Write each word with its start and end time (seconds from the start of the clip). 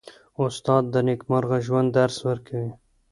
استاد 0.43 0.83
د 0.93 0.95
نېکمرغه 1.07 1.57
ژوند 1.65 1.89
درس 1.97 2.17
ورکوي. 2.29 2.71